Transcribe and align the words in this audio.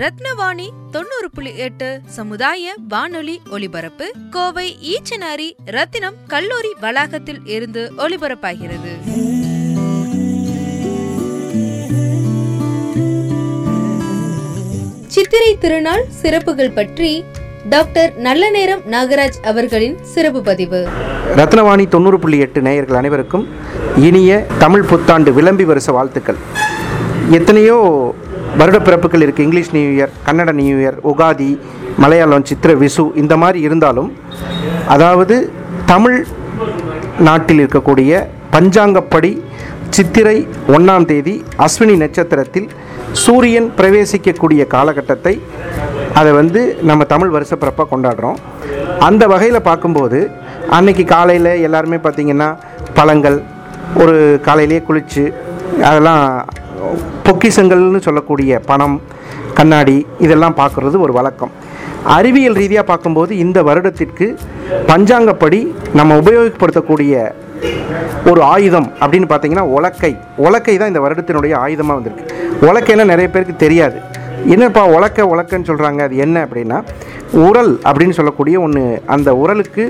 ரத்னவாணி 0.00 0.68
தொண்ணூறு 0.90 1.28
புள்ளி 1.34 1.56
எட்டு 1.56 2.00
சமுதாய 2.06 2.74
வானொலி 2.88 3.40
ஒலிபரப்பு 3.50 4.06
கோவை 4.30 4.76
ஈச்சனாரி 4.92 5.46
ரத்தினம் 5.64 6.14
கல்லூரி 6.26 6.70
வளாகத்தில் 6.80 7.40
இருந்து 7.44 7.92
ஒலிபரப்பாகிறது. 7.98 8.92
சித்திரை 15.06 15.58
திருநாள் 15.58 16.04
சிறப்புகள் 16.22 16.70
பற்றி 16.70 17.24
டாக்டர் 17.68 18.16
நல்ல 18.16 18.50
நேரம் 18.50 18.80
நாகராஜ் 18.80 19.40
அவர்களின் 19.42 19.96
சிறப்பு 20.04 20.42
பதிவு. 20.42 20.88
ரத்னவாணி 21.36 21.88
தொண்ணூறு 21.88 22.18
புள்ளி 22.18 22.38
எட்டு 22.38 22.62
நேயர்கள் 22.62 22.96
அனைவருக்கும் 22.96 23.48
இனிய 23.96 24.46
தமிழ் 24.58 24.82
புத்தாண்டு 24.82 25.32
விளம்பி 25.32 25.64
வருஷ 25.64 25.92
வாழ்த்துக்கள். 25.92 26.36
எத்தனையோ 27.30 27.78
வருட 28.58 28.78
பிறப்புகள் 28.78 29.24
இருக்குது 29.24 29.46
English 29.46 29.72
new 29.72 29.90
year 29.96 30.12
Kannada 30.26 30.52
new 30.52 30.76
year 30.78 30.98
Ugadi 31.02 31.50
Malayalam 31.98 32.46
Chithira 32.46 32.72
Vishu 32.74 33.04
இந்த 33.14 33.34
மாதிரி 33.36 33.60
இருந்தாலும் 33.60 34.10
அதாவது 34.86 35.36
தமிழ் 35.86 36.18
நாட்டில் 37.18 37.60
இருக்கக்கூடிய 37.62 38.12
பஞ்சாங்கப்படி 38.52 39.30
சித்திரை 39.90 40.36
ஒன்றாம் 40.76 41.06
தேதி 41.06 41.34
அஸ்வினி 41.58 41.94
நட்சத்திரத்தில் 41.96 42.68
சூரியன் 43.12 43.68
பிரவேசிக்கக்கூடிய 43.78 44.62
காலகட்டத்தை 44.66 45.34
அதை 46.14 46.32
வந்து 46.32 46.60
நம்ம 46.82 47.04
தமிழ் 47.04 47.32
வருஷப்பிறப்பாக 47.36 47.88
கொண்டாடுறோம். 47.92 48.38
அந்த 49.00 49.26
வகையில் 49.26 49.66
பார்க்கும்போது 49.68 50.18
அன்னைக்கு 50.70 51.04
காலையில் 51.04 51.52
எல்லாருமே 51.66 51.96
பார்த்திங்கன்னா 51.96 52.48
பழங்கள் 52.94 53.38
ஒரு 54.02 54.16
காலையிலேயே 54.42 54.82
குளித்து 54.88 55.24
அதெல்லாம் 55.82 56.22
பொக்கிஷங்கள்னு 57.26 58.00
சொல்லக்கூடிய 58.06 58.60
பணம் 58.70 58.96
கண்ணாடி 59.58 59.96
இதெல்லாம் 60.24 60.58
பார்க்குறது 60.60 60.96
ஒரு 61.06 61.12
வழக்கம். 61.18 61.52
அறிவியல் 62.16 62.58
ரீதியாக 62.62 62.86
பார்க்கும்போது 62.90 63.32
இந்த 63.44 63.58
வருடத்திற்கு 63.68 64.26
பஞ்சாங்கப்படி 64.90 65.60
நம்ம 65.98 66.16
உபயோகப்படுத்தக்கூடிய 66.22 67.14
ஒரு 68.30 68.40
ஆயுதம் 68.52 68.88
அப்படின்னு 69.00 69.28
பார்த்தீங்கன்னா 69.30 69.66
உலக்கை 69.76 70.12
உலக்கை 70.46 70.74
தான் 70.76 70.90
இந்த 70.92 71.02
வருடத்தினுடைய 71.04 71.54
ஆயுதமாக 71.64 71.98
வந்திருக்கு. 71.98 72.24
உலக்கைன்னா 72.68 73.04
நிறைய 73.12 73.28
பேருக்கு 73.34 73.56
தெரியாது. 73.64 73.98
என்னப்பா 74.54 74.82
உலக்க 74.96 75.26
உலக்கன்னு 75.34 75.68
சொல்கிறாங்க 75.70 76.00
அது 76.06 76.16
என்ன 76.24 76.36
அப்படின்னா 76.46 76.78
உரல் 77.44 77.72
அப்படின்னு 77.88 78.16
சொல்லக்கூடிய 78.18 78.56
ஒன்று 78.64 78.82
அந்த 79.14 79.28
உரலுக்கு 79.42 79.84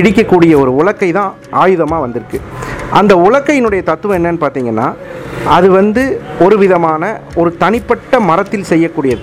இடிக்கக்கூடிய 0.00 0.52
ஒரு 0.62 0.72
உலக்கை 0.80 1.08
தான் 1.18 1.30
ஆயுதமாக 1.62 2.04
வந்திருக்கு. 2.04 2.38
அந்த 3.00 3.12
உலக்கையினுடைய 3.26 3.82
தத்துவம் 3.82 4.16
என்னன்னு 4.18 4.42
பார்த்தீங்கன்னா 4.44 4.86
அது 5.56 5.70
வந்து 5.70 6.02
ஒரு 6.44 6.58
விதமான 6.58 7.02
ஒரு 7.40 7.50
தனிப்பட்ட 7.62 8.20
மரத்தில் 8.30 8.68
செய்யக்கூடியது. 8.70 9.22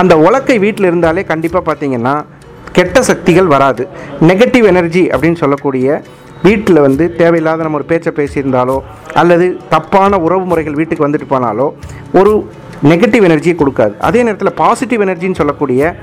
அந்த 0.00 0.16
உலக்கை 0.26 0.56
வீட்டில் 0.64 0.88
இருந்தாலே 0.90 1.24
கண்டிப்பாக 1.32 1.64
பார்த்தீங்கன்னா 1.68 2.14
கெட்ட 2.72 3.02
சக்திகள் 3.02 3.48
வராது. 3.54 3.88
நெகட்டிவ் 4.30 4.66
எனர்ஜி 4.72 5.04
அப்படின்னு 5.06 5.40
சொல்லக்கூடிய 5.42 6.02
வீட்டில் 6.42 6.84
வந்து 6.86 7.04
தேவையில்லாத 7.20 7.62
நம்ம 7.62 7.78
ஒரு 7.80 7.88
பேச்சை 7.92 8.12
பேசியிருந்தாலோ 8.18 8.76
அல்லது 9.20 9.46
தப்பான 9.68 10.18
உறவு 10.26 10.44
முறைகள் 10.50 10.78
வீட்டுக்கு 10.80 11.06
வந்துட்டு 11.06 11.28
போனாலோ 11.34 11.66
ஒரு 12.20 12.32
நெகட்டிவ் 12.90 13.26
எனர்ஜியை 13.28 13.54
கொடுக்காது. 13.62 13.94
அதே 14.08 14.22
நேரத்தில் 14.22 14.58
பாசிட்டிவ் 14.62 15.04
எனர்ஜின்னு 15.06 15.40
சொல்லக்கூடிய 15.40 15.96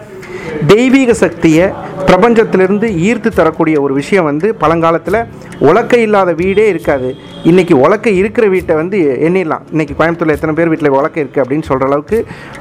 தெய்வீக 0.67 1.13
சக்தியை 1.13 1.66
பிரபஞ்சத்திலிருந்து 2.07 2.88
ஈர்த்து 3.07 3.29
தரக்கூடிய 3.29 3.75
ஒரு 3.81 3.94
விஷயம் 3.94 4.28
வந்து 4.29 4.47
பழங்காலத்தில் 4.56 5.19
உலக்கை 5.59 6.00
இல்லாத 6.07 6.33
வீடே 6.33 6.67
இருக்காது. 6.67 7.09
இன்றைக்கி 7.44 7.75
உலக்கை 7.85 8.13
இருக்கிற 8.22 8.47
வீட்டை 8.47 8.75
வந்து 8.75 8.97
எண்ணிடலாம். 9.28 9.63
இன்றைக்கி 9.73 9.95
கோயம்புத்தூரில் 10.00 10.35
எத்தனை 10.38 10.56
பேர் 10.56 10.72
வீட்டில் 10.73 10.95
உலக்கை 11.00 11.22
இருக்குது 11.23 11.44
அப்படின்னு 11.44 11.67
சொல்கிற 11.69 11.89
அளவுக்கு 11.89 12.19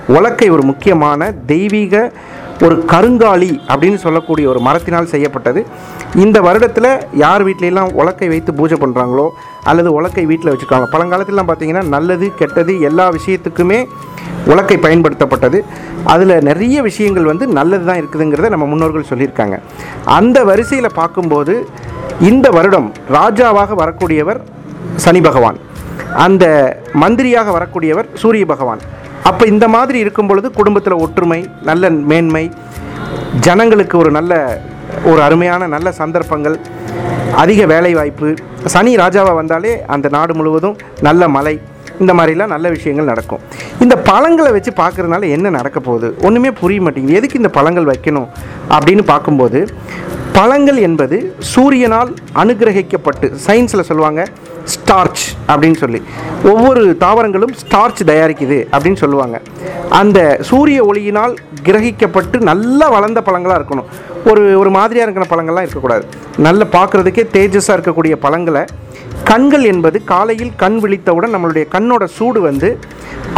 உலக்கை 0.08 0.48
ஒரு 0.50 0.62
முக்கியமான 0.62 1.30
தெய்வீக 1.46 2.12
ஒரு 2.64 2.74
கருங்காலி 2.92 3.50
அப்படின்னு 3.72 3.98
சொல்லக்கூடிய 4.04 4.44
ஒரு 4.52 4.60
மரத்தினால் 4.66 5.10
செய்யப்பட்டது. 5.12 5.60
இந்த 6.24 6.38
வருடத்தில் 6.46 6.90
யார் 7.22 7.42
வீட்லையெல்லாம் 7.46 7.90
உலக்கை 8.00 8.28
வைத்து 8.32 8.50
பூஜை 8.58 8.76
பண்ணுறாங்களோ 8.82 9.26
அல்லது 9.70 9.90
உலக்கை 9.98 10.24
வீட்டில் 10.30 10.50
வச்சுருக்காங்க 10.52 10.88
பழங்காலத்திலாம் 10.94 11.48
பார்த்திங்கன்னா 11.50 11.84
நல்லது 11.96 12.26
கெட்டது 12.40 12.74
எல்லா 12.88 13.06
விஷயத்துக்குமே 13.16 13.80
உலக்கை 14.52 14.76
பயன்படுத்தப்பட்டது. 14.86 15.58
அதில் 16.14 16.34
நிறைய 16.48 16.78
விஷயங்கள் 16.88 17.30
வந்து 17.32 17.44
நல்லது 17.58 17.84
தான் 17.90 18.00
இருக்குதுங்கிறத 18.02 18.48
நம்ம 18.54 18.66
முன்னோர்கள் 18.72 19.10
சொல்லியிருக்காங்க. 19.12 19.58
அந்த 20.18 20.38
வரிசையில் 20.50 20.96
பார்க்கும்போது 21.00 21.54
இந்த 22.30 22.48
வருடம் 22.56 22.88
ராஜாவாக 23.18 23.74
வரக்கூடியவர் 23.82 24.40
சனி 25.04 25.22
பகவான். 25.28 25.58
அந்த 26.24 26.44
மந்திரியாக 27.02 27.50
வரக்கூடியவர் 27.58 28.10
சூரிய 28.22 28.44
பகவான். 28.52 28.82
அப்போ 29.28 29.44
இந்த 29.46 29.66
மாதிரி 29.74 29.98
இருக்கும் 30.04 30.26
பொழுது 30.26 30.50
குடும்பத்தில் 30.50 31.02
ஒற்றுமை 31.04 31.40
நல்ல 31.62 31.90
மேன்மை 32.10 32.44
ஜனங்களுக்கு 33.46 33.98
ஒரு 33.98 34.10
நல்ல 34.10 34.32
ஒரு 35.04 35.20
அருமையான 35.22 35.66
நல்ல 35.66 35.88
சந்தர்ப்பங்கள் 35.92 36.56
அதிக 37.42 37.66
வேலைவாய்ப்பு. 37.66 38.28
சனி 38.64 38.92
ராஜாவாக 38.96 39.34
வந்தாலே 39.34 39.72
அந்த 39.94 40.08
நாடு 40.08 40.34
முழுவதும் 40.34 40.76
நல்ல 41.00 41.28
மழை 41.28 41.54
இந்த 42.00 42.12
மாதிரிலாம் 42.14 42.52
நல்ல 42.54 42.68
விஷயங்கள் 42.68 43.10
நடக்கும். 43.12 43.42
இந்த 43.80 43.96
பழங்களை 44.10 44.50
வச்சு 44.52 44.70
பார்க்குறதுனால 44.70 45.28
என்ன 45.36 45.50
நடக்க 45.50 45.80
போகுது? 45.80 46.08
ஒன்றுமே 46.22 46.50
புரிய 46.60 46.80
மாட்டேங்குது. 46.80 47.18
எதுக்கு 47.18 47.40
இந்த 47.42 47.50
பழங்கள் 47.58 47.90
வைக்கணும்? 47.92 48.28
அப்படின்னு 48.70 49.02
பார்க்கும்போது 49.02 49.60
பழங்கள் 50.36 50.78
என்பது 50.86 51.16
சூரியனால் 51.54 52.10
அனுகிரகிக்கப்பட்டு 52.42 53.26
சயின்ஸில் 53.46 53.88
சொல்லுவாங்க 53.88 54.22
ஸ்டார்ச் 54.72 55.24
அப்படின்னு 55.52 55.78
சொல்லி. 55.82 56.00
ஒவ்வொரு 56.52 56.82
தாவரங்களும் 57.02 57.54
ஸ்டார்ச் 57.62 58.00
தயாரிக்குது 58.10 58.58
அப்படின்னு 58.74 59.00
சொல்லுவாங்க. 59.02 59.36
அந்த 60.00 60.18
சூரிய 60.50 60.78
ஒளியினால் 60.90 61.34
கிரகிக்கப்பட்டு 61.68 62.38
நல்லா 62.50 62.88
வளர்ந்த 62.96 63.22
பழங்களாக 63.28 63.58
இருக்கணும். 63.60 63.88
ஒரு 64.30 64.42
ஒரு 64.58 64.70
மாதிரியாக 64.78 65.06
இருக்கிற 65.06 65.26
பழங்கள்லாம் 65.32 65.66
இருக்கக்கூடாது. 65.66 66.04
நல்ல 66.46 66.66
பார்க்குறதுக்கே 66.76 67.24
தேஜஸாக 67.36 67.76
இருக்கக்கூடிய 67.78 68.16
பழங்களை 68.26 68.64
கண்கள் 69.30 69.64
என்பது 69.72 69.98
காலையில் 70.12 70.52
கண் 70.62 70.78
விழித்தவுடன் 70.84 71.34
நம்மளுடைய 71.36 71.64
கண்ணோட 71.74 72.04
சூடு 72.18 72.40
வந்து 72.48 72.68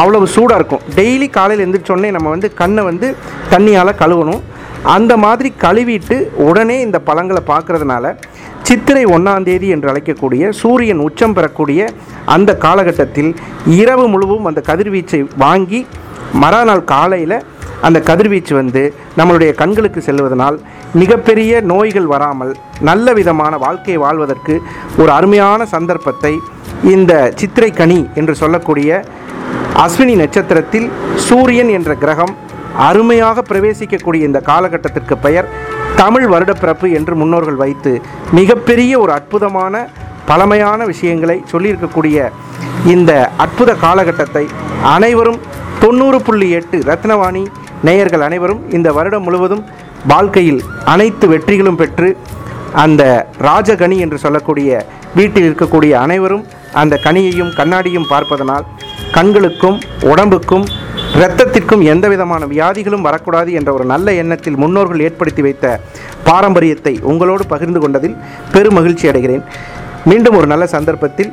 அவ்வளவு 0.02 0.26
சூடாக 0.36 0.60
இருக்கும். 0.60 0.84
டெய்லி 0.98 1.30
காலையில் 1.30 1.64
எழுந்திரிச்சோடனே 1.66 2.10
நம்ம 2.16 2.28
வந்து 2.34 2.48
கண்ணை 2.60 2.84
வந்து 2.84 3.08
தண்ணியால் 3.50 3.98
கழுவணும். 4.02 4.42
அந்த 4.84 5.12
மாதிரி 5.16 5.48
கழுவிட்டு 5.60 6.16
உடனே 6.38 6.76
இந்த 6.80 6.98
பழங்களை 7.00 7.42
பார்க்குறதுனால 7.46 8.06
சித்திரை 8.62 9.04
ஒன்றாந்தேதி 9.06 9.68
என்று 9.68 9.90
அழைக்கக்கூடிய 9.90 10.48
சூரியன் 10.52 11.00
உச்சம் 11.00 11.34
பெறக்கூடிய 11.34 11.80
அந்த 12.26 12.50
காலகட்டத்தில் 12.56 13.30
இரவு 13.74 14.06
முழுவதும் 14.08 14.44
அந்த 14.44 14.60
கதிர்வீச்சை 14.60 15.20
வாங்கி 15.36 15.80
மறுநாள் 16.34 16.84
காலையில் 16.84 17.38
அந்த 17.80 17.98
கதிர்வீச்சு 18.00 18.52
வந்து 18.54 18.82
நம்மளுடைய 19.16 19.50
கண்களுக்கு 19.54 20.00
செல்வதனால் 20.00 20.56
மிகப்பெரிய 20.94 21.60
நோய்கள் 21.62 22.06
வராமல் 22.06 22.52
நல்ல 22.80 23.12
விதமான 23.12 23.52
வாழ்க்கையை 23.56 23.98
வாழ்வதற்கு 24.02 24.54
ஒரு 24.96 25.10
அருமையான 25.10 25.66
சந்தர்ப்பத்தை 25.66 26.32
இந்த 26.84 27.12
சித்திரை 27.34 27.70
கனி 27.72 28.00
என்று 28.14 28.34
சொல்லக்கூடிய 28.34 28.90
அஸ்வினி 29.76 30.14
நட்சத்திரத்தில் 30.14 30.88
சூரியன் 31.16 31.68
என்ற 31.68 31.94
கிரகம் 31.94 32.34
அருமையாக 32.82 33.42
பிரவேசிக்கக்கூடிய 33.42 34.22
இந்த 34.26 34.40
காலகட்டத்திற்கு 34.46 35.16
பெயர் 35.18 35.48
தமிழ் 35.96 36.26
வருடப்பிறப்பு 36.28 36.86
என்று 36.92 37.14
முன்னோர்கள் 37.14 37.60
வைத்து 37.60 37.92
மிகப்பெரிய 38.32 38.92
ஒரு 38.98 39.12
அற்புதமான 39.12 39.74
பழமையான 40.26 40.80
விஷயங்களை 40.84 41.36
சொல்லியிருக்கக்கூடிய 41.52 42.16
இந்த 42.86 43.12
அற்புத 43.36 43.70
காலகட்டத்தை 43.76 44.44
அனைவரும் 44.94 45.40
தொண்ணூறு 45.80 46.18
புள்ளி 46.20 46.48
எட்டு 46.50 46.76
ரத்னவாணி 46.82 47.42
நேயர்கள் 47.82 48.24
அனைவரும் 48.26 48.62
இந்த 48.70 48.88
வருடம் 48.92 49.24
முழுவதும் 49.24 49.64
வாழ்க்கையில் 50.06 50.60
அனைத்து 50.84 51.26
வெற்றிகளும் 51.28 51.76
பெற்று 51.76 52.08
அந்த 52.76 53.02
ராஜகனி 53.40 53.96
என்று 53.98 54.18
சொல்லக்கூடிய 54.18 54.70
வீட்டில் 55.14 55.46
இருக்கக்கூடிய 55.46 55.92
அனைவரும் 55.96 56.44
அந்த 56.74 56.94
கனியையும் 57.04 57.54
கண்ணாடியும் 57.54 58.08
பார்ப்பதனால் 58.08 58.66
கண்களுக்கும் 59.12 59.78
உடம்புக்கும் 60.04 60.66
இரத்தத்திற்கும் 61.18 61.82
எந்த 61.82 62.08
விதமான 62.08 62.46
வியாதிகளும் 62.46 63.00
வரக்கூடாது 63.00 63.52
என்ற 63.52 63.72
ஒரு 63.72 63.84
நல்ல 63.84 64.14
எண்ணத்தில் 64.14 64.56
முன்னோர்கள் 64.56 65.00
ஏற்படுத்தி 65.00 65.42
வைத்த 65.42 65.80
பாரம்பரியத்தை 66.24 66.98
உங்களோடு 67.00 67.46
பகிர்ந்து 67.46 67.80
கொண்டதில் 67.80 68.16
பெரும் 68.52 68.74
மகிழ்ச்சி 68.74 69.08
அடைகிறேன். 69.08 69.44
மீண்டும் 70.04 70.36
ஒரு 70.36 70.46
நல்ல 70.46 70.66
சந்தர்ப்பத்தில் 70.66 71.32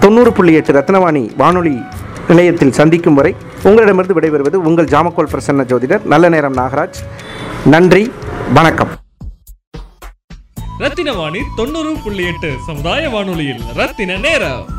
தொண்ணூறு 0.00 0.32
புள்ளி 0.32 0.52
எட்டு 0.52 0.72
ரத்னவாணி 0.72 1.36
வானொலி 1.36 1.82
நிலையத்தில் 2.28 2.72
சந்திக்கும் 2.72 3.14
வரை 3.14 3.34
உங்களிடமிருந்து 3.62 4.20
விடைபெறுவது 4.20 4.54
உங்கள் 4.54 4.90
ஜாமக்கோல் 4.94 5.32
பிரசன்ன 5.32 5.66
ஜோதிடர். 5.72 6.04
நல்ல 6.04 6.28
நேரம் 6.28 6.56
நாகராஜ். 6.56 6.98
நன்றி 7.64 8.12
வணக்கம். 8.54 8.88
ரத்தின 10.78 11.12
வாணி 11.12 11.38
தொண்ணூறு 11.56 11.94
புள்ளி 12.04 12.26
எட்டு 12.26 12.52
சமுதாய 12.66 13.08
வானொலியில் 13.08 13.62
ரத்தின 13.74 14.16
நேரம். 14.16 14.77